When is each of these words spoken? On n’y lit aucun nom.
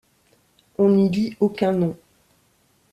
On 0.79 0.89
n’y 0.89 1.09
lit 1.09 1.37
aucun 1.39 1.73
nom. 1.73 1.95